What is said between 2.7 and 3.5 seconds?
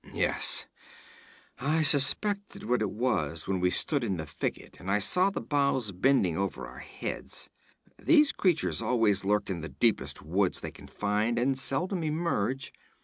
it was